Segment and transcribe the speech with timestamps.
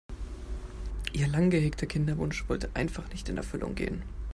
[1.13, 4.01] Ihr lang gehegter Kinderwunsch wollte einfach nicht in Erfüllung gehen.